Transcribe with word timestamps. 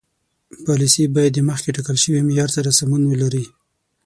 پالیسي 0.65 1.03
باید 1.15 1.31
د 1.35 1.39
مخکې 1.49 1.73
ټاکل 1.75 1.97
شوي 2.03 2.21
معیار 2.27 2.49
سره 2.55 2.75
سمون 2.79 3.01
ولري. 3.07 3.45